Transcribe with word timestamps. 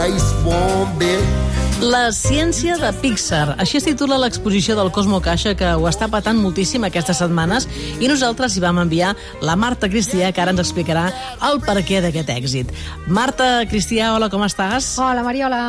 nice 0.00 0.32
warm 0.46 0.88
bed. 0.98 1.20
La 1.80 2.10
ciència 2.12 2.76
de 2.80 2.90
Pixar. 3.00 3.54
Així 3.60 3.78
es 3.80 3.86
titula 3.88 4.18
l'exposició 4.20 4.76
del 4.76 4.90
Cosmo 4.92 5.20
Caixa, 5.24 5.54
que 5.56 5.70
ho 5.76 5.86
està 5.88 6.10
patant 6.12 6.40
moltíssim 6.40 6.84
aquestes 6.88 7.20
setmanes, 7.22 7.66
i 8.00 8.08
nosaltres 8.08 8.56
hi 8.56 8.64
vam 8.64 8.82
enviar 8.82 9.14
la 9.44 9.56
Marta 9.60 9.88
Cristià, 9.92 10.32
que 10.32 10.44
ara 10.44 10.52
ens 10.56 10.60
explicarà 10.64 11.08
el 11.48 11.60
perquè 11.64 12.04
d'aquest 12.04 12.36
èxit. 12.36 12.76
Marta 13.08 13.64
Cristià, 13.72 14.14
hola, 14.16 14.28
com 14.32 14.44
estàs? 14.44 14.94
Hola, 15.00 15.24
Mariola. 15.26 15.64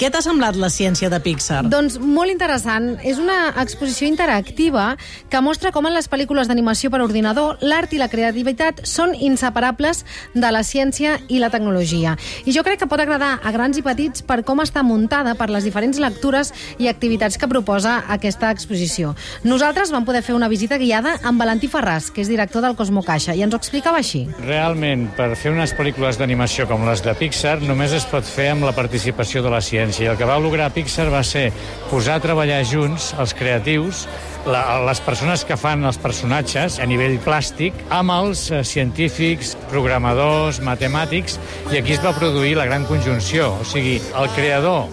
Què 0.00 0.08
t'ha 0.10 0.22
semblat 0.24 0.56
la 0.58 0.70
ciència 0.72 1.06
de 1.12 1.18
Pixar? 1.22 1.60
Doncs 1.70 1.98
molt 2.00 2.32
interessant. 2.32 2.96
És 3.06 3.20
una 3.22 3.52
exposició 3.60 4.08
interactiva 4.08 4.96
que 5.30 5.40
mostra 5.44 5.70
com 5.70 5.86
en 5.86 5.94
les 5.94 6.08
pel·lícules 6.10 6.48
d'animació 6.50 6.90
per 6.90 7.02
ordinador 7.04 7.60
l'art 7.62 7.92
i 7.92 8.00
la 8.00 8.08
creativitat 8.10 8.80
són 8.88 9.12
inseparables 9.14 10.02
de 10.34 10.50
la 10.50 10.64
ciència 10.66 11.18
i 11.28 11.38
la 11.38 11.52
tecnologia. 11.52 12.16
I 12.48 12.54
jo 12.56 12.64
crec 12.66 12.80
que 12.80 12.88
pot 12.90 13.02
agradar 13.04 13.36
a 13.44 13.52
grans 13.54 13.78
i 13.78 13.84
petits 13.86 14.24
per 14.26 14.40
com 14.48 14.64
està 14.64 14.82
muntada, 14.82 15.36
per 15.38 15.50
les 15.52 15.68
diferents 15.68 16.00
lectures 16.02 16.50
i 16.82 16.88
activitats 16.90 17.38
que 17.38 17.50
proposa 17.52 18.00
aquesta 18.16 18.50
exposició. 18.50 19.12
Nosaltres 19.44 19.92
vam 19.94 20.08
poder 20.08 20.24
fer 20.26 20.34
una 20.34 20.50
visita 20.50 20.80
guiada 20.80 21.18
amb 21.22 21.38
Valentí 21.38 21.70
Ferràs, 21.70 22.10
que 22.10 22.24
és 22.24 22.32
director 22.32 22.64
del 22.64 22.78
Cosmo 22.80 23.04
Caixa, 23.06 23.36
i 23.36 23.44
ens 23.44 23.54
ho 23.54 23.60
explicava 23.60 24.00
així. 24.02 24.24
Realment, 24.48 25.10
per 25.20 25.34
fer 25.36 25.54
unes 25.54 25.76
pel·lícules 25.78 26.18
d'animació 26.18 26.66
com 26.66 26.88
les 26.88 27.04
de 27.04 27.14
Pixar, 27.14 27.60
només 27.62 27.94
es 27.94 28.08
pot 28.08 28.26
fer 28.26 28.50
amb 28.56 28.66
la 28.66 28.74
participació 28.74 29.44
de 29.44 29.52
la 29.52 29.60
ciència 29.62 29.91
ciència. 29.92 30.08
I 30.08 30.12
el 30.12 30.18
que 30.18 30.28
va 30.28 30.38
lograr 30.40 30.72
Pixar 30.72 31.08
va 31.12 31.22
ser 31.24 31.50
posar 31.90 32.16
a 32.16 32.22
treballar 32.24 32.62
junts 32.64 33.12
els 33.20 33.34
creatius 33.36 34.06
la, 34.46 34.80
les 34.86 35.00
persones 35.04 35.44
que 35.44 35.56
fan 35.56 35.84
els 35.84 35.98
personatges 36.02 36.80
a 36.82 36.86
nivell 36.88 37.18
plàstic 37.22 37.76
amb 37.90 38.14
els 38.14 38.48
eh, 38.50 38.62
científics, 38.64 39.54
programadors, 39.70 40.62
matemàtics, 40.64 41.38
i 41.70 41.78
aquí 41.78 41.94
es 41.94 42.02
va 42.02 42.14
produir 42.16 42.56
la 42.58 42.66
gran 42.66 42.88
conjunció. 42.88 43.52
O 43.60 43.68
sigui, 43.68 44.00
el 44.18 44.28
creador 44.36 44.88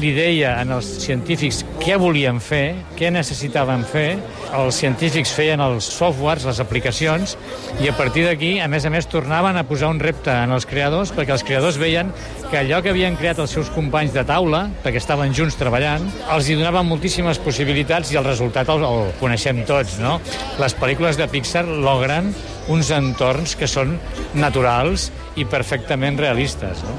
li 0.00 0.12
deia 0.16 0.54
als 0.62 0.88
científics 1.02 1.62
què 1.82 1.98
volien 2.00 2.38
fer, 2.40 2.74
què 2.96 3.10
necessitaven 3.12 3.82
fer, 3.88 4.16
els 4.56 4.78
científics 4.80 5.32
feien 5.36 5.60
els 5.60 5.88
softwares, 5.92 6.46
les 6.48 6.60
aplicacions, 6.62 7.36
i 7.82 7.90
a 7.90 7.96
partir 7.96 8.24
d'aquí, 8.26 8.54
a 8.60 8.68
més 8.72 8.86
a 8.88 8.92
més, 8.92 9.08
tornaven 9.10 9.58
a 9.58 9.66
posar 9.68 9.90
un 9.92 10.00
repte 10.00 10.32
en 10.32 10.54
els 10.54 10.66
creadors, 10.68 11.12
perquè 11.12 11.36
els 11.36 11.44
creadors 11.44 11.80
veien 11.80 12.12
que 12.50 12.60
allò 12.60 12.80
que 12.84 12.92
havien 12.92 13.16
creat 13.20 13.42
els 13.42 13.52
seus 13.52 13.70
companys 13.74 14.14
de 14.16 14.24
taula, 14.28 14.64
perquè 14.84 15.00
estaven 15.02 15.34
junts 15.36 15.58
treballant, 15.60 16.08
els 16.32 16.48
hi 16.48 16.56
donaven 16.56 16.88
moltíssimes 16.88 17.40
possibilitats 17.44 18.12
i 18.12 18.20
el 18.20 18.28
resultat 18.28 18.72
el, 18.72 18.86
el 18.88 19.12
coneixem 19.20 19.64
tots, 19.68 19.98
no? 20.02 20.18
Les 20.62 20.76
pel·lícules 20.78 21.20
de 21.20 21.28
Pixar 21.32 21.66
logren 21.68 22.32
uns 22.72 22.92
entorns 22.94 23.56
que 23.58 23.68
són 23.68 23.96
naturals 24.38 25.10
i 25.36 25.48
perfectament 25.48 26.20
realistes, 26.20 26.84
no? 26.86 26.96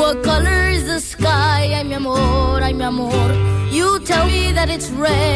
What 0.00 0.24
color 0.24 0.61
sky? 1.00 1.70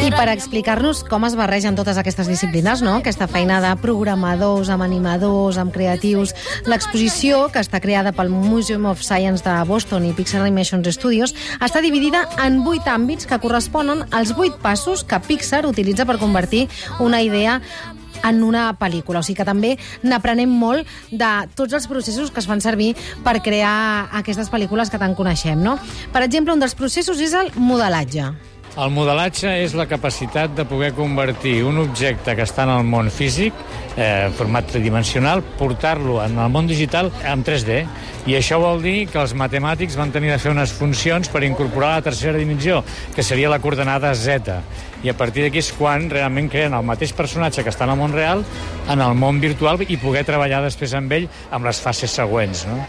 I 0.05 0.11
per 0.11 0.27
explicar-nos 0.29 1.03
com 1.07 1.23
es 1.27 1.35
barregen 1.39 1.75
totes 1.77 1.97
aquestes 1.97 2.27
disciplines, 2.29 2.81
no? 2.85 2.97
aquesta 2.99 3.27
feina 3.31 3.59
de 3.63 3.71
programadors, 3.81 4.69
amb 4.73 4.83
animadors, 4.85 5.57
amb 5.57 5.73
creatius, 5.73 6.33
l'exposició, 6.67 7.47
que 7.53 7.63
està 7.63 7.79
creada 7.83 8.13
pel 8.13 8.29
Museum 8.29 8.85
of 8.91 9.01
Science 9.01 9.45
de 9.45 9.55
Boston 9.69 10.05
i 10.09 10.13
Pixar 10.17 10.41
Animation 10.43 10.83
Studios, 10.91 11.33
està 11.63 11.81
dividida 11.81 12.25
en 12.43 12.61
vuit 12.65 12.85
àmbits 12.87 13.27
que 13.29 13.39
corresponen 13.39 14.05
als 14.11 14.35
vuit 14.35 14.55
passos 14.61 15.05
que 15.07 15.21
Pixar 15.27 15.65
utilitza 15.65 16.05
per 16.05 16.19
convertir 16.19 16.67
una 16.99 17.23
idea 17.23 17.61
en 18.23 18.43
una 18.43 18.69
pel·lícula. 18.79 19.21
O 19.21 19.25
sigui 19.25 19.37
que 19.41 19.47
també 19.47 19.75
n'aprenem 20.03 20.49
molt 20.49 20.87
de 21.11 21.31
tots 21.55 21.77
els 21.77 21.87
processos 21.87 22.31
que 22.31 22.41
es 22.43 22.49
fan 22.49 22.61
servir 22.63 22.93
per 23.23 23.39
crear 23.45 24.09
aquestes 24.21 24.51
pel·lícules 24.53 24.91
que 24.91 25.01
tant 25.01 25.15
coneixem. 25.17 25.61
No? 25.63 25.77
Per 26.13 26.23
exemple, 26.25 26.53
un 26.53 26.63
dels 26.63 26.77
processos 26.77 27.21
és 27.21 27.33
el 27.37 27.51
modelatge. 27.55 28.31
El 28.77 28.91
modelatge 28.93 29.49
és 29.63 29.71
la 29.73 29.87
capacitat 29.89 30.51
de 30.53 30.61
poder 30.69 30.91
convertir 30.93 31.63
un 31.65 31.79
objecte 31.81 32.35
que 32.37 32.45
està 32.45 32.67
en 32.67 32.75
el 32.75 32.83
món 32.85 33.07
físic, 33.09 33.55
eh, 33.97 34.29
format 34.37 34.67
tridimensional, 34.69 35.41
portar-lo 35.57 36.19
en 36.21 36.37
el 36.37 36.51
món 36.53 36.69
digital 36.69 37.09
en 37.25 37.41
3D. 37.43 37.79
I 38.27 38.35
això 38.37 38.59
vol 38.61 38.83
dir 38.83 39.07
que 39.09 39.17
els 39.17 39.33
matemàtics 39.33 39.97
van 39.97 40.11
tenir 40.13 40.29
de 40.29 40.37
fer 40.37 40.51
unes 40.51 40.75
funcions 40.77 41.29
per 41.33 41.41
incorporar 41.47 41.95
la 41.95 42.05
tercera 42.05 42.37
dimensió, 42.37 42.83
que 43.15 43.23
seria 43.23 43.49
la 43.49 43.57
coordenada 43.57 44.13
Z. 44.13 44.61
I 45.03 45.09
a 45.09 45.17
partir 45.17 45.43
d'aquí 45.45 45.61
és 45.61 45.71
quan 45.77 46.09
realment 46.09 46.49
creen 46.49 46.73
el 46.73 46.85
mateix 46.85 47.13
personatge 47.13 47.63
que 47.63 47.69
està 47.73 47.85
en 47.85 47.93
el 47.93 47.99
món 47.99 48.13
real 48.13 48.43
en 48.89 49.01
el 49.01 49.13
món 49.19 49.39
virtual 49.41 49.81
i 49.87 49.97
poder 50.01 50.23
treballar 50.25 50.61
després 50.63 50.93
amb 50.97 51.11
ell 51.13 51.27
amb 51.51 51.67
les 51.67 51.79
fases 51.81 52.11
següents. 52.11 52.65
No? 52.69 52.79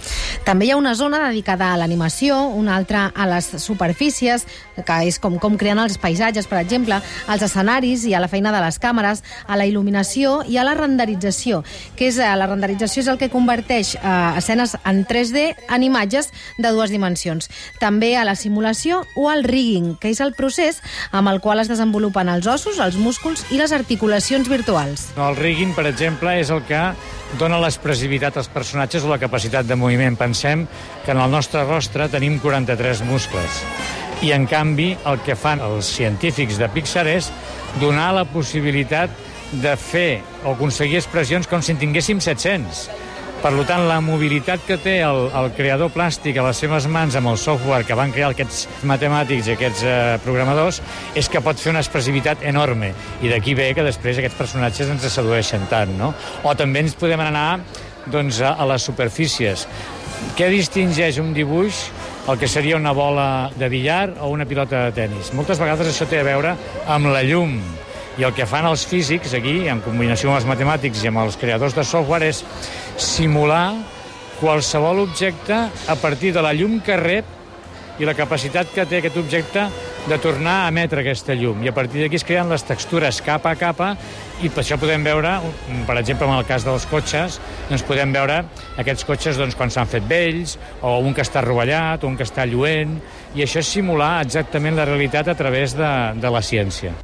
També 0.46 0.68
hi 0.68 0.72
ha 0.72 0.78
una 0.80 0.94
zona 0.98 1.20
dedicada 1.26 1.72
a 1.72 1.78
l'animació, 1.80 2.40
una 2.48 2.76
altra 2.76 3.08
a 3.14 3.26
les 3.28 3.50
superfícies, 3.62 4.46
que 4.78 4.98
és 5.08 5.18
com, 5.20 5.36
com 5.42 5.58
creen 5.60 5.77
els 5.82 5.98
paisatges, 5.98 6.46
per 6.48 6.58
exemple, 6.60 7.00
als 7.26 7.44
escenaris 7.46 8.04
i 8.08 8.14
a 8.14 8.20
la 8.20 8.28
feina 8.28 8.52
de 8.54 8.60
les 8.64 8.78
càmeres, 8.80 9.22
a 9.46 9.56
la 9.58 9.66
il·luminació 9.68 10.42
i 10.48 10.58
a 10.58 10.64
la 10.66 10.74
renderització, 10.78 11.62
que 11.96 12.08
és, 12.08 12.18
eh, 12.18 12.28
la 12.36 12.46
renderització 12.46 13.02
és 13.02 13.08
el 13.08 13.18
que 13.18 13.30
converteix 13.30 13.94
eh, 13.96 14.38
escenes 14.38 14.76
en 14.84 15.04
3D 15.06 15.54
en 15.68 15.82
imatges 15.82 16.32
de 16.58 16.70
dues 16.70 16.90
dimensions. 16.90 17.50
També 17.80 18.16
a 18.16 18.24
la 18.24 18.36
simulació 18.36 19.04
o 19.16 19.28
al 19.28 19.44
rigging, 19.44 19.96
que 20.00 20.10
és 20.10 20.20
el 20.20 20.34
procés 20.34 20.82
amb 21.12 21.28
el 21.28 21.40
qual 21.40 21.60
es 21.60 21.68
desenvolupen 21.68 22.28
els 22.28 22.46
ossos, 22.46 22.78
els 22.78 22.96
músculs 22.96 23.44
i 23.50 23.60
les 23.60 23.72
articulacions 23.72 24.48
virtuals. 24.48 25.08
El 25.16 25.36
rigging, 25.36 25.74
per 25.74 25.86
exemple, 25.86 26.34
és 26.40 26.50
el 26.50 26.64
que 26.68 26.82
dona 27.38 27.60
l'expressivitat 27.60 28.38
als 28.40 28.48
personatges 28.48 29.04
o 29.04 29.12
la 29.12 29.20
capacitat 29.20 29.66
de 29.68 29.76
moviment. 29.76 30.16
Pensem 30.16 30.66
que 31.04 31.12
en 31.12 31.20
el 31.20 31.30
nostre 31.30 31.64
rostre 31.64 32.08
tenim 32.08 32.38
43 32.40 33.04
muscles. 33.08 33.62
I, 34.18 34.32
en 34.34 34.48
canvi, 34.50 34.96
el 35.06 35.20
que 35.22 35.36
fan 35.38 35.60
els 35.62 35.86
científics 35.94 36.56
de 36.58 36.66
Pixar 36.74 37.04
és 37.06 37.28
donar 37.78 38.10
la 38.16 38.24
possibilitat 38.26 39.12
de 39.62 39.76
fer 39.78 40.24
o 40.42 40.56
aconseguir 40.56 40.98
expressions 40.98 41.46
com 41.46 41.62
si 41.62 41.70
en 41.72 41.78
tinguéssim 41.78 42.18
700. 42.24 42.88
Per 43.38 43.52
tant, 43.68 43.84
la 43.86 44.00
mobilitat 44.02 44.64
que 44.66 44.74
té 44.82 44.96
el, 45.06 45.28
el 45.38 45.52
creador 45.54 45.92
plàstic 45.94 46.40
a 46.40 46.48
les 46.48 46.58
seves 46.58 46.88
mans 46.90 47.14
amb 47.14 47.30
el 47.30 47.38
software 47.38 47.86
que 47.86 47.94
van 47.94 48.10
crear 48.10 48.32
aquests 48.32 48.64
matemàtics 48.90 49.46
i 49.46 49.54
aquests 49.54 49.84
eh, 49.86 49.94
programadors 50.24 50.80
és 51.14 51.30
que 51.30 51.42
pot 51.44 51.62
fer 51.62 51.70
una 51.70 51.84
expressivitat 51.84 52.42
enorme. 52.50 52.90
I 53.22 53.30
d'aquí 53.30 53.54
ve 53.54 53.70
que 53.78 53.86
després 53.86 54.18
aquests 54.18 54.40
personatges 54.40 54.90
ens 54.90 55.06
sedueixen 55.14 55.70
tant, 55.70 55.94
no? 56.00 56.10
O 56.42 56.56
també 56.58 56.82
ens 56.82 56.98
podem 56.98 57.22
anar 57.22 57.60
doncs, 58.10 58.42
a, 58.42 58.56
a 58.58 58.66
les 58.66 58.90
superfícies. 58.90 59.68
Què 60.34 60.50
distingeix 60.50 61.22
un 61.22 61.30
dibuix 61.36 61.86
el 62.28 62.38
que 62.38 62.48
seria 62.48 62.76
una 62.76 62.92
bola 62.92 63.50
de 63.56 63.68
billar 63.68 64.14
o 64.20 64.28
una 64.28 64.44
pilota 64.44 64.84
de 64.84 64.92
tennis? 64.92 65.32
Moltes 65.32 65.60
vegades 65.60 65.88
això 65.88 66.04
té 66.08 66.20
a 66.20 66.26
veure 66.26 66.54
amb 66.86 67.08
la 67.08 67.22
llum, 67.24 67.56
i 68.18 68.26
el 68.26 68.34
que 68.34 68.46
fan 68.50 68.66
els 68.66 68.84
físics 68.86 69.32
aquí, 69.38 69.68
en 69.70 69.80
combinació 69.80 70.32
amb 70.32 70.40
els 70.40 70.48
matemàtics 70.48 71.04
i 71.04 71.08
amb 71.08 71.22
els 71.22 71.38
creadors 71.40 71.76
de 71.76 71.84
software, 71.86 72.28
és 72.28 72.42
simular 72.98 73.72
qualsevol 74.40 75.04
objecte 75.06 75.54
a 75.54 75.96
partir 76.02 76.34
de 76.34 76.42
la 76.42 76.52
llum 76.52 76.80
que 76.84 76.98
rep 76.98 77.98
i 77.98 78.06
la 78.06 78.14
capacitat 78.18 78.70
que 78.74 78.86
té 78.86 79.00
aquest 79.00 79.16
objecte 79.18 79.64
de 80.08 80.16
tornar 80.18 80.64
a 80.64 80.68
emetre 80.72 81.02
aquesta 81.02 81.34
llum. 81.36 81.60
I 81.60 81.68
a 81.68 81.74
partir 81.76 82.00
d'aquí 82.00 82.16
es 82.16 82.24
creen 82.24 82.48
les 82.48 82.64
textures 82.64 83.20
capa 83.24 83.52
a 83.52 83.58
capa 83.60 83.90
i 84.40 84.48
per 84.48 84.62
això 84.62 84.78
podem 84.80 85.04
veure, 85.04 85.34
per 85.86 85.98
exemple, 86.00 86.28
en 86.30 86.38
el 86.38 86.46
cas 86.48 86.64
dels 86.64 86.86
cotxes, 86.88 87.36
doncs 87.68 87.84
podem 87.84 88.14
veure 88.16 88.40
aquests 88.80 89.04
cotxes 89.04 89.36
doncs, 89.40 89.58
quan 89.58 89.72
s'han 89.74 89.90
fet 89.90 90.08
vells, 90.08 90.56
o 90.80 90.96
un 91.04 91.12
que 91.12 91.26
està 91.26 91.44
rovellat, 91.44 92.04
o 92.04 92.08
un 92.08 92.16
que 92.16 92.24
està 92.24 92.48
lluent, 92.48 92.96
i 93.36 93.44
això 93.44 93.60
és 93.60 93.76
simular 93.76 94.18
exactament 94.24 94.80
la 94.80 94.88
realitat 94.88 95.28
a 95.28 95.36
través 95.36 95.76
de, 95.76 95.94
de 96.16 96.32
la 96.32 96.44
ciència. 96.44 96.96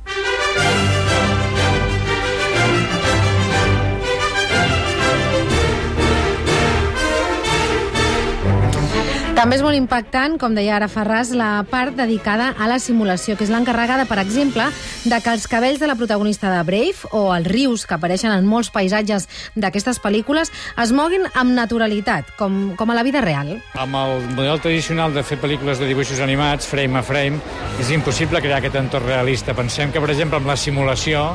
També 9.45 9.59
és 9.59 9.63
molt 9.67 9.77
impactant, 9.77 10.39
com 10.41 10.55
deia 10.57 10.79
ara 10.79 10.87
Ferraz, 10.89 11.29
la 11.37 11.67
part 11.69 11.93
dedicada 11.99 12.47
a 12.57 12.65
la 12.65 12.79
simulació, 12.81 13.35
que 13.37 13.45
és 13.45 13.51
l'encarregada, 13.53 14.07
per 14.09 14.17
exemple, 14.23 14.65
de 15.05 15.19
que 15.21 15.35
els 15.37 15.45
cabells 15.53 15.83
de 15.83 15.91
la 15.91 15.99
protagonista 16.01 16.49
de 16.49 16.63
Brave 16.65 17.11
o 17.13 17.27
els 17.35 17.51
rius 17.53 17.85
que 17.85 17.93
apareixen 17.99 18.33
en 18.33 18.49
molts 18.49 18.71
paisatges 18.73 19.29
d'aquestes 19.53 20.01
pel·lícules 20.01 20.49
es 20.81 20.95
moguin 20.97 21.29
amb 21.35 21.53
naturalitat, 21.53 22.33
com, 22.39 22.73
com 22.81 22.89
a 22.89 22.97
la 22.97 23.05
vida 23.05 23.21
real. 23.21 23.59
Amb 23.77 24.01
el 24.01 24.25
model 24.31 24.65
tradicional 24.65 25.13
de 25.13 25.27
fer 25.29 25.37
pel·lícules 25.43 25.77
de 25.77 25.91
dibuixos 25.93 26.25
animats, 26.25 26.65
frame 26.65 27.03
a 27.03 27.05
frame, 27.05 27.45
és 27.85 27.93
impossible 27.93 28.41
crear 28.41 28.63
aquest 28.63 28.81
entorn 28.81 29.13
realista. 29.13 29.53
Pensem 29.53 29.93
que, 29.93 30.01
per 30.01 30.15
exemple, 30.17 30.41
amb 30.41 30.49
la 30.55 30.57
simulació 30.57 31.35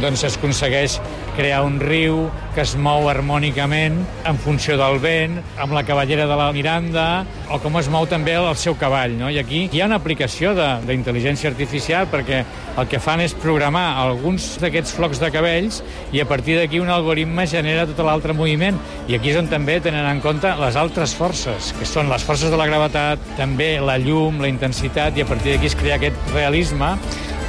doncs 0.00 0.24
es 0.24 0.38
aconsegueix 0.38 0.96
crear 1.36 1.62
un 1.64 1.78
riu 1.80 2.26
que 2.54 2.62
es 2.62 2.74
mou 2.76 3.06
harmònicament 3.08 3.96
en 4.28 4.38
funció 4.40 4.76
del 4.76 4.98
vent, 5.00 5.38
amb 5.60 5.72
la 5.72 5.82
cavallera 5.88 6.26
de 6.28 6.36
la 6.36 6.50
Miranda, 6.52 7.24
o 7.48 7.58
com 7.62 7.78
es 7.80 7.88
mou 7.92 8.06
també 8.08 8.34
el 8.36 8.56
seu 8.60 8.76
cavall. 8.78 9.16
No? 9.18 9.30
I 9.32 9.40
aquí 9.40 9.64
hi 9.72 9.80
ha 9.80 9.88
una 9.88 9.98
aplicació 10.00 10.52
d'intel·ligència 10.84 11.50
artificial 11.50 12.08
perquè 12.12 12.42
el 12.76 12.88
que 12.88 13.00
fan 13.02 13.22
és 13.24 13.34
programar 13.36 13.84
alguns 14.02 14.54
d'aquests 14.60 14.94
flocs 14.96 15.20
de 15.22 15.32
cabells 15.32 15.82
i 16.12 16.20
a 16.20 16.28
partir 16.28 16.58
d'aquí 16.58 16.80
un 16.80 16.92
algoritme 16.92 17.46
genera 17.48 17.86
tot 17.88 18.04
l'altre 18.04 18.36
moviment. 18.36 18.78
I 19.08 19.16
aquí 19.16 19.32
és 19.32 19.40
on 19.40 19.48
també 19.52 19.80
tenen 19.84 20.08
en 20.08 20.22
compte 20.24 20.52
les 20.60 20.76
altres 20.76 21.16
forces, 21.16 21.72
que 21.78 21.88
són 21.88 22.12
les 22.12 22.24
forces 22.24 22.52
de 22.52 22.60
la 22.60 22.68
gravetat, 22.68 23.20
també 23.40 23.74
la 23.80 23.98
llum, 24.00 24.40
la 24.42 24.52
intensitat, 24.52 25.16
i 25.16 25.24
a 25.24 25.28
partir 25.28 25.56
d'aquí 25.56 25.72
es 25.72 25.78
crea 25.78 26.00
aquest 26.00 26.34
realisme 26.36 26.96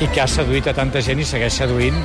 i 0.02 0.08
que 0.12 0.24
ha 0.24 0.30
seduït 0.30 0.68
a 0.68 0.76
tanta 0.76 1.04
gent 1.04 1.22
i 1.22 1.28
segueix 1.28 1.60
seduint 1.64 2.00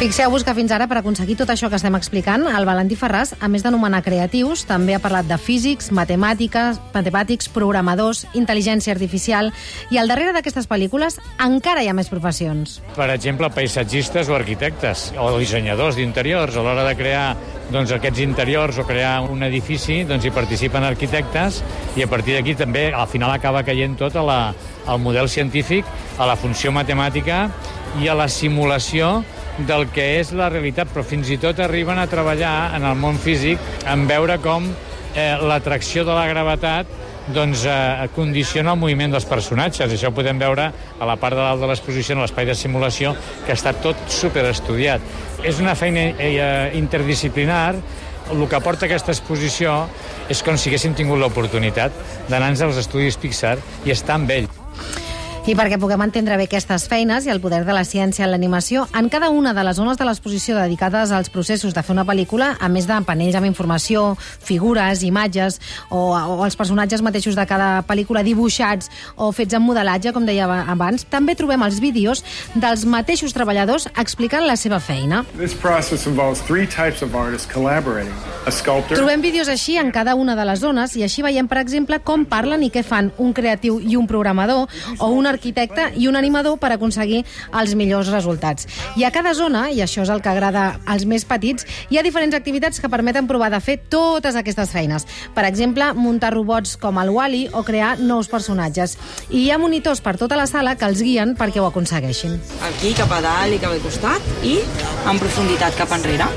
Fixeu-vos 0.00 0.46
que 0.48 0.54
fins 0.56 0.72
ara, 0.72 0.86
per 0.88 0.96
aconseguir 0.96 1.34
tot 1.36 1.50
això 1.52 1.68
que 1.68 1.76
estem 1.76 1.92
explicant, 1.98 2.46
el 2.48 2.64
Valentí 2.64 2.96
Ferràs, 2.96 3.34
a 3.36 3.50
més 3.52 3.60
d'anomenar 3.60 3.98
creatius, 4.00 4.62
també 4.64 4.94
ha 4.96 5.00
parlat 5.04 5.26
de 5.28 5.36
físics, 5.36 5.90
matemàtiques, 5.92 6.78
matemàtics, 6.94 7.50
programadors, 7.52 8.22
intel·ligència 8.32 8.94
artificial, 8.94 9.50
i 9.92 9.98
al 10.00 10.08
darrere 10.08 10.32
d'aquestes 10.32 10.70
pel·lícules 10.70 11.18
encara 11.44 11.82
hi 11.84 11.90
ha 11.92 11.96
més 11.98 12.08
professions. 12.08 12.78
Per 12.96 13.10
exemple, 13.12 13.50
paisatgistes 13.52 14.30
o 14.32 14.38
arquitectes, 14.38 15.10
o 15.20 15.34
dissenyadors 15.36 16.00
d'interiors, 16.00 16.56
a 16.56 16.64
l'hora 16.64 16.86
de 16.88 16.94
crear 16.96 17.26
doncs, 17.68 17.92
aquests 17.92 18.22
interiors 18.24 18.80
o 18.80 18.86
crear 18.88 19.18
un 19.28 19.44
edifici, 19.44 19.98
doncs 20.08 20.24
hi 20.24 20.32
participen 20.32 20.86
arquitectes 20.88 21.60
i 22.00 22.06
a 22.06 22.08
partir 22.08 22.38
d'aquí 22.38 22.56
també 22.56 22.86
al 22.88 23.04
final 23.12 23.34
acaba 23.34 23.60
caient 23.68 24.00
tot 24.00 24.16
a 24.16 24.24
la, 24.24 24.40
al 24.88 25.04
model 25.04 25.28
científic, 25.28 25.84
a 26.16 26.24
la 26.24 26.40
funció 26.40 26.72
matemàtica 26.72 27.50
i 28.00 28.08
a 28.08 28.16
la 28.16 28.30
simulació 28.32 29.18
del 29.58 29.88
que 29.92 30.06
és 30.20 30.32
la 30.36 30.48
realitat, 30.52 30.88
però 30.92 31.04
fins 31.06 31.30
i 31.30 31.38
tot 31.40 31.60
arriben 31.60 31.98
a 31.98 32.08
treballar 32.10 32.72
en 32.76 32.86
el 32.88 32.96
món 32.98 33.18
físic 33.20 33.60
en 33.90 34.06
veure 34.08 34.38
com 34.42 34.68
eh, 34.70 35.36
l'atracció 35.42 36.04
de 36.06 36.16
la 36.16 36.26
gravetat 36.30 36.98
doncs, 37.30 37.64
eh, 37.68 38.08
condiciona 38.14 38.74
el 38.74 38.80
moviment 38.80 39.12
dels 39.14 39.26
personatges. 39.28 39.92
Això 39.92 40.10
ho 40.10 40.16
podem 40.16 40.38
veure 40.40 40.70
a 40.98 41.06
la 41.08 41.16
part 41.20 41.36
de 41.36 41.42
dalt 41.42 41.62
de 41.62 41.70
l'exposició, 41.70 42.16
en 42.16 42.24
l'espai 42.24 42.48
de 42.48 42.56
simulació, 42.58 43.14
que 43.46 43.54
està 43.54 43.74
tot 43.74 43.96
superestudiat. 44.10 45.00
És 45.44 45.60
una 45.60 45.76
feina 45.78 46.10
eh, 46.18 46.70
interdisciplinar 46.78 47.76
el 48.30 48.46
que 48.48 48.60
porta 48.62 48.86
aquesta 48.86 49.14
exposició 49.14 49.74
és 50.30 50.42
com 50.46 50.58
si 50.58 50.70
haguéssim 50.70 50.94
tingut 50.94 51.18
l'oportunitat 51.18 51.94
d'anar-nos 52.30 52.68
als 52.68 52.82
estudis 52.84 53.18
Pixar 53.18 53.58
i 53.84 53.94
estar 53.96 54.20
amb 54.20 54.36
ell. 54.36 54.49
I 55.50 55.54
perquè 55.58 55.80
puguem 55.82 56.04
entendre 56.04 56.36
bé 56.38 56.44
aquestes 56.46 56.84
feines 56.86 57.24
i 57.26 57.30
el 57.32 57.40
poder 57.42 57.64
de 57.66 57.74
la 57.74 57.80
ciència 57.82 58.22
en 58.22 58.30
l'animació, 58.30 58.84
en 58.94 59.08
cada 59.10 59.32
una 59.34 59.50
de 59.50 59.64
les 59.66 59.80
zones 59.80 59.98
de 59.98 60.04
l'exposició 60.06 60.54
dedicades 60.54 61.10
als 61.10 61.26
processos 61.34 61.74
de 61.74 61.82
fer 61.82 61.90
una 61.90 62.04
pel·lícula, 62.06 62.52
a 62.62 62.68
més 62.70 62.86
de 62.86 62.94
panells 63.02 63.34
amb 63.34 63.48
informació, 63.48 64.12
figures, 64.46 65.02
imatges, 65.02 65.58
o, 65.90 66.12
o 66.14 66.36
els 66.46 66.54
personatges 66.54 67.02
mateixos 67.02 67.34
de 67.34 67.46
cada 67.50 67.82
pel·lícula 67.88 68.22
dibuixats 68.22 68.92
o 69.16 69.32
fets 69.34 69.56
en 69.58 69.64
modelatge, 69.64 70.12
com 70.14 70.28
deia 70.28 70.46
abans, 70.70 71.02
també 71.10 71.34
trobem 71.34 71.66
els 71.66 71.80
vídeos 71.82 72.22
dels 72.54 72.86
mateixos 72.86 73.34
treballadors 73.34 73.88
explicant 73.98 74.46
la 74.46 74.54
seva 74.54 74.78
feina. 74.78 75.24
Trobem 79.02 79.26
vídeos 79.26 79.50
així 79.50 79.80
en 79.82 79.90
cada 79.90 80.14
una 80.14 80.38
de 80.38 80.46
les 80.46 80.62
zones 80.62 80.94
i 80.94 81.02
així 81.02 81.26
veiem, 81.26 81.50
per 81.50 81.58
exemple, 81.58 81.98
com 82.06 82.22
parlen 82.22 82.62
i 82.62 82.70
què 82.70 82.86
fan 82.86 83.10
un 83.18 83.34
creatiu 83.34 83.82
i 83.82 83.98
un 83.98 84.06
programador 84.06 84.70
o 85.00 85.10
un 85.10 85.26
arquitecte 85.26 85.39
i 85.44 86.08
un 86.08 86.16
animador 86.16 86.58
per 86.58 86.72
aconseguir 86.74 87.24
els 87.56 87.74
millors 87.74 88.10
resultats. 88.12 88.66
I 88.96 89.04
a 89.04 89.10
cada 89.10 89.34
zona, 89.34 89.70
i 89.70 89.80
això 89.80 90.02
és 90.02 90.10
el 90.12 90.22
que 90.22 90.30
agrada 90.30 90.80
als 90.86 91.06
més 91.06 91.24
petits, 91.24 91.66
hi 91.90 91.98
ha 91.98 92.02
diferents 92.02 92.34
activitats 92.34 92.80
que 92.80 92.88
permeten 92.88 93.26
provar 93.26 93.50
de 93.50 93.60
fer 93.60 93.78
totes 93.88 94.36
aquestes 94.36 94.70
feines. 94.70 95.06
Per 95.34 95.44
exemple, 95.48 95.92
muntar 95.94 96.34
robots 96.34 96.76
com 96.76 96.98
el 96.98 97.10
Wally 97.10 97.48
o 97.52 97.64
crear 97.64 97.98
nous 97.98 98.28
personatges. 98.28 98.96
I 99.30 99.46
hi 99.46 99.50
ha 99.50 99.58
monitors 99.58 100.00
per 100.00 100.16
tota 100.20 100.36
la 100.36 100.46
sala 100.46 100.76
que 100.76 100.88
els 100.88 101.02
guien 101.02 101.36
perquè 101.36 101.60
ho 101.60 101.68
aconsegueixin. 101.68 102.38
Aquí, 102.68 102.94
cap 102.98 103.12
a 103.12 103.20
dalt 103.24 103.56
i 103.56 103.60
cap 103.62 103.72
al 103.72 103.84
costat 103.84 104.32
i 104.46 104.58
en 105.08 105.20
profunditat 105.22 105.76
cap 105.78 105.92
enrere. 105.96 106.28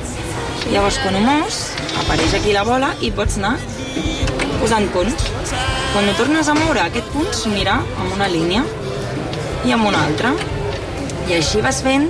Llavors, 0.71 0.97
quan 1.03 1.17
ho 1.19 1.23
mous, 1.25 1.59
apareix 2.05 2.37
aquí 2.37 2.53
la 2.55 2.63
bola 2.67 2.93
i 3.03 3.11
pots 3.11 3.37
anar 3.41 3.57
posant 4.61 4.87
punts. 4.93 5.27
Quan 5.93 6.07
ho 6.07 6.13
tornes 6.17 6.47
a 6.49 6.55
moure, 6.57 6.81
aquest 6.85 7.11
punt 7.13 7.29
s'unirà 7.35 7.75
amb 7.83 8.15
una 8.15 8.29
línia 8.31 8.63
i 9.65 9.71
amb 9.71 9.87
una 9.87 10.03
altra. 10.05 10.33
I 11.29 11.39
així 11.39 11.61
vas 11.63 11.81
fent 11.83 12.09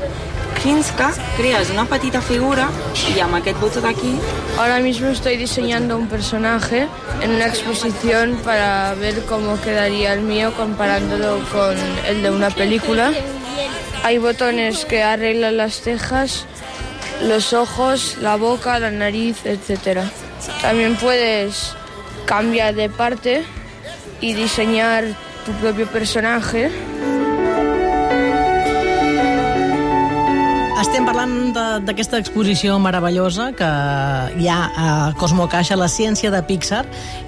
fins 0.63 0.91
que 0.95 1.09
crees 1.35 1.69
una 1.73 1.85
petita 1.85 2.21
figura 2.21 2.69
y 3.11 3.19
amb 3.19 3.35
aquest 3.35 3.59
botó 3.59 3.81
d'aquí 3.81 4.13
Ahora 4.57 4.79
mismo 4.79 5.07
estoy 5.07 5.35
diseñando 5.38 5.97
un 5.97 6.07
personaje 6.07 6.88
en 7.21 7.31
una 7.31 7.47
exposición 7.47 8.38
para 8.45 8.94
ver 8.94 9.25
cómo 9.25 9.59
quedaría 9.59 10.13
el 10.13 10.21
mío 10.21 10.53
comparándolo 10.55 11.39
con 11.51 11.75
el 12.07 12.21
de 12.21 12.29
una 12.29 12.51
película. 12.51 13.11
Hay 14.03 14.19
botones 14.19 14.85
que 14.85 15.01
arreglan 15.01 15.57
las 15.57 15.81
cejas, 15.81 16.45
los 17.23 17.53
ojos, 17.53 18.17
la 18.21 18.35
boca, 18.35 18.77
la 18.77 18.91
nariz, 18.91 19.44
etc. 19.45 20.01
También 20.61 20.95
puedes 20.97 21.73
cambiar 22.25 22.75
de 22.75 22.89
parte 22.89 23.44
y 24.21 24.33
diseñar 24.33 25.03
tu 25.45 25.51
propio 25.53 25.88
personaje. 25.88 26.69
Estem 30.83 31.06
parlant 31.07 31.53
d'aquesta 31.88 32.18
exposició 32.19 32.74
meravellosa 32.81 33.45
que 33.56 33.68
hi 34.35 34.50
ha 34.51 34.57
a 34.68 34.88
Cosmo 35.15 35.45
Caixa, 35.47 35.77
la 35.80 35.88
ciència 35.88 36.27
de 36.33 36.41
Pixar. 36.44 36.81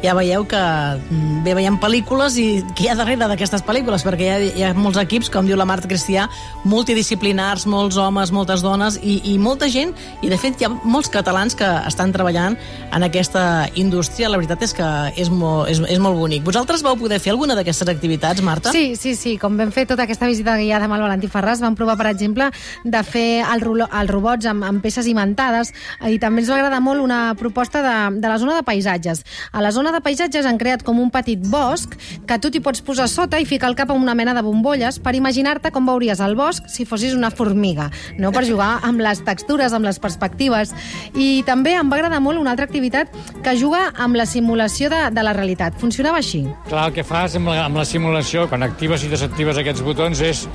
Ja 0.03 0.11
veieu 0.17 0.43
que 0.43 0.59
mm, 0.59 1.37
bé 1.45 1.53
veiem 1.55 1.77
pel·lícules 1.79 2.35
i 2.41 2.45
què 2.75 2.83
hi 2.83 2.89
ha 2.91 2.97
darrere 2.99 3.29
d'aquestes 3.31 3.63
pel·lícules, 3.63 4.03
perquè 4.03 4.25
hi 4.25 4.31
ha, 4.33 4.39
hi 4.43 4.65
ha 4.67 4.71
molts 4.75 4.99
equips, 4.99 5.29
com 5.31 5.47
diu 5.47 5.55
la 5.55 5.67
Marta 5.69 5.87
Cristià, 5.87 6.25
multidisciplinars, 6.67 7.63
molts 7.71 7.95
homes, 7.95 8.33
moltes 8.35 8.65
dones 8.65 8.97
i, 8.99 9.21
i 9.31 9.37
molta 9.39 9.71
gent, 9.71 9.95
i 10.19 10.33
de 10.33 10.41
fet 10.41 10.59
hi 10.59 10.67
ha 10.67 10.73
molts 10.83 11.07
catalans 11.13 11.55
que 11.55 11.71
estan 11.87 12.11
treballant 12.11 12.59
en 12.91 13.07
aquesta 13.07 13.69
indústria. 13.79 14.33
La 14.33 14.41
veritat 14.41 14.67
és 14.67 14.75
que 14.75 14.91
és, 15.15 15.31
molt, 15.31 15.71
és, 15.71 15.79
és 15.95 16.03
molt 16.03 16.19
bonic. 16.19 16.43
Vosaltres 16.43 16.83
vau 16.83 16.99
poder 16.99 17.21
fer 17.23 17.31
alguna 17.31 17.55
d'aquestes 17.55 17.87
activitats, 17.95 18.43
Marta? 18.43 18.75
Sí, 18.75 18.99
sí, 18.99 19.15
sí. 19.15 19.37
Com 19.39 19.55
vam 19.55 19.71
fer 19.71 19.87
tota 19.87 20.03
aquesta 20.03 20.27
visita 20.27 20.59
guiada 20.59 20.91
amb 20.91 20.99
el 20.99 21.07
Valentí 21.07 21.31
Ferràs, 21.31 21.63
vam 21.63 21.79
provar, 21.79 21.95
per 22.03 22.11
exemple, 22.11 22.51
de 22.83 23.05
fer 23.07 23.44
el, 23.53 23.61
rolo- 23.61 23.87
els 23.91 24.09
robots 24.11 24.45
amb, 24.49 24.63
amb 24.67 24.81
peces 24.83 25.07
imantades 25.07 25.71
i 26.09 26.17
també 26.19 26.41
ens 26.43 26.49
va 26.51 26.57
agradar 26.59 26.81
molt 26.83 27.01
una 27.03 27.33
proposta 27.39 27.81
de, 27.85 28.19
de 28.19 28.27
la 28.31 28.37
zona 28.41 28.55
de 28.57 28.63
paisatges. 28.67 29.23
A 29.51 29.61
la 29.61 29.71
zona 29.75 29.91
de 29.95 30.01
paisatges 30.01 30.45
han 30.45 30.57
creat 30.61 30.83
com 30.83 30.99
un 30.99 31.11
petit 31.13 31.39
bosc 31.39 31.95
que 32.27 32.39
tu 32.39 32.51
t'hi 32.51 32.61
pots 32.63 32.81
posar 32.85 33.07
sota 33.11 33.39
i 33.39 33.45
ficar 33.45 33.69
el 33.71 33.75
cap 33.77 33.91
en 33.93 34.01
una 34.01 34.15
mena 34.15 34.33
de 34.33 34.41
bombolles 34.45 34.99
per 34.99 35.15
imaginar-te 35.15 35.71
com 35.71 35.85
veuries 35.87 36.19
el 36.23 36.35
bosc 36.35 36.65
si 36.71 36.85
fossis 36.85 37.13
una 37.15 37.31
formiga, 37.31 37.89
no? 38.17 38.31
per 38.35 38.45
jugar 38.47 38.79
amb 38.83 39.01
les 39.03 39.21
textures, 39.25 39.73
amb 39.73 39.85
les 39.85 39.99
perspectives. 39.99 40.73
I 41.15 41.43
també 41.47 41.75
em 41.79 41.89
va 41.91 41.97
agradar 41.99 42.19
molt 42.23 42.39
una 42.41 42.51
altra 42.55 42.65
activitat 42.67 43.11
que 43.43 43.55
juga 43.59 43.89
amb 43.95 44.15
la 44.19 44.25
simulació 44.25 44.89
de, 44.89 45.03
de 45.11 45.23
la 45.23 45.33
realitat. 45.33 45.77
Funcionava 45.79 46.19
així. 46.21 46.43
Clar, 46.69 46.87
el 46.89 46.95
que 46.95 47.03
fas 47.05 47.35
amb 47.39 47.49
la, 47.51 47.65
amb 47.67 47.77
la 47.79 47.85
simulació, 47.85 48.47
quan 48.51 48.63
actives 48.65 49.03
i 49.05 49.09
desactives 49.11 49.57
aquests 49.61 49.83
botons, 49.85 50.21
és, 50.25 50.45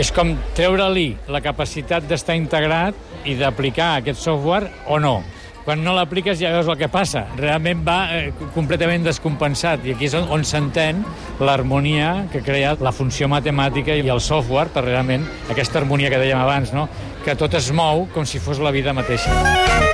és 0.00 0.08
com 0.16 0.32
treure-li 0.56 1.10
la 1.28 1.42
capacitat 1.44 2.06
d'estar 2.08 2.38
integrat 2.38 2.96
i 3.28 3.34
d'aplicar 3.36 3.98
aquest 3.98 4.22
software 4.22 4.70
o 4.88 4.96
no. 5.02 5.18
Quan 5.60 5.82
no 5.84 5.92
l'apliques 5.92 6.38
ja 6.40 6.54
veus 6.54 6.70
el 6.72 6.78
que 6.80 6.88
passa. 6.88 7.26
Realment 7.36 7.82
va 7.84 7.98
eh, 8.16 8.30
completament 8.54 9.04
descompensat 9.04 9.84
i 9.84 9.92
aquí 9.92 10.08
és 10.08 10.16
on, 10.16 10.24
on 10.32 10.46
s'entén 10.48 11.04
l'harmonia 11.44 12.30
que 12.32 12.40
crea 12.46 12.72
la 12.80 12.94
funció 12.96 13.28
matemàtica 13.28 13.92
i 13.92 14.08
el 14.08 14.24
software 14.24 14.72
per 14.72 14.86
realment 14.88 15.28
aquesta 15.52 15.82
harmonia 15.82 16.08
que 16.08 16.24
dèiem 16.24 16.40
abans, 16.40 16.72
no? 16.72 16.88
que 17.20 17.36
tot 17.36 17.60
es 17.60 17.68
mou 17.76 18.06
com 18.14 18.24
si 18.24 18.40
fos 18.40 18.64
la 18.64 18.72
vida 18.72 18.96
mateixa. 18.96 19.89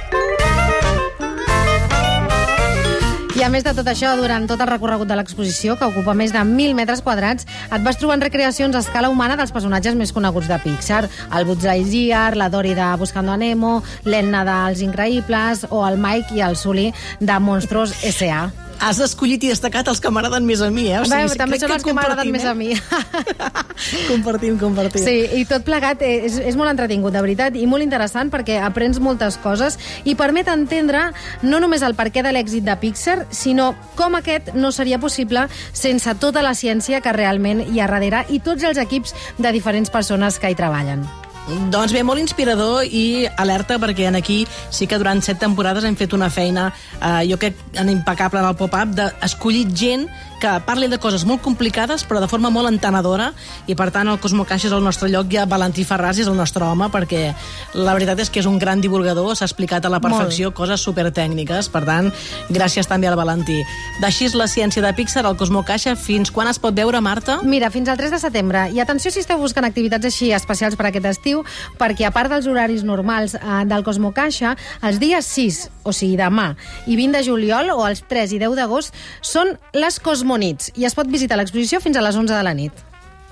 A 3.46 3.48
més 3.48 3.62
de 3.62 3.70
tot 3.76 3.86
això, 3.86 4.10
durant 4.18 4.42
tot 4.50 4.58
el 4.58 4.66
recorregut 4.66 5.06
de 5.06 5.14
l'exposició, 5.14 5.76
que 5.78 5.86
ocupa 5.86 6.16
més 6.18 6.32
de 6.34 6.40
1.000 6.42 6.74
metres 6.74 7.02
quadrats, 7.06 7.46
et 7.70 7.84
vas 7.84 7.98
trobant 8.00 8.24
recreacions 8.24 8.74
a 8.74 8.82
escala 8.82 9.10
humana 9.12 9.36
dels 9.38 9.54
personatges 9.54 9.94
més 9.94 10.10
coneguts 10.16 10.50
de 10.50 10.58
Pixar. 10.64 11.04
El 11.30 11.46
Buzz 11.46 11.62
Lightyear, 11.62 12.34
la 12.34 12.50
Dory 12.50 12.74
de 12.74 12.90
Buscando 12.98 13.36
a 13.36 13.38
Nemo, 13.38 13.78
l'Enna 14.02 14.42
dels 14.48 14.82
Increïbles 14.82 15.68
o 15.70 15.86
el 15.86 16.02
Mike 16.02 16.34
i 16.34 16.42
el 16.42 16.58
Sully 16.58 16.90
de 17.20 17.38
Monstruos 17.38 17.94
S.A. 18.02 18.65
Has 18.80 19.00
escollit 19.02 19.44
i 19.46 19.50
destacat 19.50 19.88
els 19.90 20.00
que 20.02 20.10
m'agraden 20.12 20.46
més 20.46 20.60
a 20.62 20.70
mi, 20.70 20.86
eh? 20.92 21.00
Bé, 21.08 21.22
també 21.38 21.58
són 21.58 21.72
els 21.74 21.84
que 21.86 21.94
m'agraden 21.96 22.28
compartim, 22.28 22.32
més 22.32 22.44
a 22.44 22.54
mi. 22.54 22.72
eh? 22.72 24.06
compartim, 24.10 24.58
compartim. 24.60 25.02
Sí, 25.04 25.16
i 25.40 25.44
tot 25.48 25.64
plegat 25.66 26.02
eh, 26.06 26.26
és, 26.28 26.38
és 26.52 26.58
molt 26.58 26.70
entretingut, 26.72 27.14
de 27.16 27.24
veritat, 27.24 27.56
i 27.56 27.66
molt 27.66 27.84
interessant 27.84 28.30
perquè 28.32 28.60
aprens 28.62 29.00
moltes 29.02 29.40
coses 29.42 29.78
i 30.04 30.16
permet 30.18 30.50
entendre 30.52 31.10
no 31.42 31.60
només 31.62 31.84
el 31.86 31.96
perquè 31.98 32.24
de 32.26 32.34
l'èxit 32.36 32.66
de 32.66 32.76
Pixar, 32.80 33.18
sinó 33.30 33.72
com 33.98 34.18
aquest 34.20 34.54
no 34.54 34.72
seria 34.72 35.00
possible 35.02 35.46
sense 35.72 36.16
tota 36.20 36.44
la 36.44 36.54
ciència 36.54 37.00
que 37.00 37.14
realment 37.16 37.64
hi 37.66 37.80
ha 37.80 37.90
darrere 37.90 38.26
i 38.28 38.40
tots 38.40 38.64
els 38.66 38.78
equips 38.78 39.14
de 39.38 39.52
diferents 39.52 39.90
persones 39.90 40.38
que 40.38 40.50
hi 40.52 40.58
treballen. 40.58 41.06
Doncs 41.46 41.92
bé, 41.94 42.02
molt 42.02 42.18
inspirador 42.18 42.82
i 42.90 43.26
alerta 43.38 43.76
perquè 43.78 44.08
en 44.08 44.18
aquí 44.18 44.40
sí 44.74 44.88
que 44.90 44.98
durant 44.98 45.20
set 45.22 45.38
temporades 45.38 45.84
hem 45.86 45.94
fet 45.94 46.16
una 46.16 46.30
feina, 46.30 46.72
eh, 46.98 47.22
jo 47.30 47.38
crec, 47.38 47.54
en 47.78 47.90
impecable 47.92 48.42
en 48.42 48.48
el 48.48 48.56
pop-up, 48.58 48.96
d'escollir 48.98 49.68
gent 49.70 50.08
que 50.40 50.50
parli 50.66 50.88
de 50.88 50.98
coses 51.00 51.24
molt 51.24 51.40
complicades 51.42 52.04
però 52.04 52.20
de 52.20 52.28
forma 52.28 52.50
molt 52.52 52.68
entenedora 52.68 53.30
i 53.66 53.74
per 53.78 53.88
tant 53.94 54.08
el 54.10 54.18
Cosmo 54.20 54.44
Caixa 54.44 54.68
és 54.68 54.74
el 54.76 54.84
nostre 54.84 55.08
lloc 55.08 55.32
i 55.32 55.40
Valentí 55.48 55.84
Ferràs 55.86 56.20
és 56.20 56.28
el 56.28 56.36
nostre 56.36 56.64
home 56.64 56.90
perquè 56.92 57.30
la 57.74 57.94
veritat 57.96 58.20
és 58.20 58.30
que 58.30 58.40
és 58.42 58.48
un 58.48 58.58
gran 58.60 58.82
divulgador, 58.84 59.32
s'ha 59.36 59.48
explicat 59.48 59.84
a 59.86 59.92
la 59.92 60.00
perfecció 60.00 60.50
molt. 60.50 60.56
coses 60.58 60.82
supertècniques, 60.84 61.70
per 61.72 61.84
tant 61.88 62.10
gràcies 62.50 62.88
també 62.88 63.08
al 63.08 63.16
Valentí. 63.16 63.62
D'així 64.02 64.28
la 64.34 64.48
ciència 64.50 64.82
de 64.82 64.92
Pixar, 64.92 65.24
el 65.26 65.36
Cosmo 65.36 65.62
Caixa, 65.64 65.94
fins 65.96 66.30
quan 66.30 66.48
es 66.48 66.58
pot 66.58 66.74
veure, 66.74 67.00
Marta? 67.00 67.38
Mira, 67.42 67.70
fins 67.70 67.88
al 67.88 67.96
3 67.96 68.10
de 68.10 68.18
setembre. 68.18 68.66
I 68.74 68.80
atenció 68.80 69.10
si 69.10 69.20
esteu 69.20 69.38
buscant 69.38 69.64
activitats 69.64 70.04
així 70.04 70.32
especials 70.32 70.76
per 70.76 70.88
aquest 70.90 71.06
estiu, 71.06 71.35
perquè 71.80 72.08
a 72.08 72.12
part 72.14 72.32
dels 72.32 72.48
horaris 72.50 72.84
normals 72.86 73.36
eh, 73.38 73.62
del 73.68 73.84
Cosmo 73.86 74.12
Caixa, 74.16 74.54
els 74.86 75.00
dies 75.02 75.28
6, 75.36 75.60
o 75.84 75.94
sigui 75.96 76.18
demà, 76.20 76.52
i 76.86 76.98
20 76.98 77.18
de 77.18 77.24
juliol, 77.26 77.72
o 77.76 77.86
els 77.88 78.04
3 78.08 78.36
i 78.36 78.42
10 78.42 78.58
d'agost, 78.58 78.96
són 79.20 79.56
les 79.76 80.00
Cosmonits, 80.00 80.72
i 80.76 80.88
es 80.88 80.96
pot 80.96 81.10
visitar 81.10 81.40
l'exposició 81.40 81.82
fins 81.84 81.96
a 81.96 82.04
les 82.04 82.16
11 82.16 82.34
de 82.34 82.44
la 82.46 82.54
nit. 82.56 82.84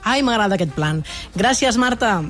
Ai, 0.05 0.21
m'agrada 0.23 0.59
aquest 0.59 0.75
plan. 0.77 1.01
Gràcies, 1.35 1.81
Marta. 1.81 2.19